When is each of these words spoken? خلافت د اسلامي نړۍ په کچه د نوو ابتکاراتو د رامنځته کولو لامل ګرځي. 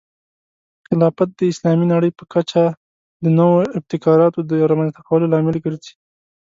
خلافت 0.87 1.29
د 1.35 1.41
اسلامي 1.51 1.85
نړۍ 1.93 2.11
په 2.19 2.23
کچه 2.33 2.63
د 3.23 3.25
نوو 3.37 3.57
ابتکاراتو 3.77 4.39
د 4.49 4.51
رامنځته 4.71 5.01
کولو 5.07 5.31
لامل 5.33 5.55
ګرځي. 5.65 5.93